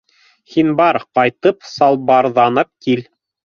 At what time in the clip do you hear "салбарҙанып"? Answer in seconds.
1.73-2.73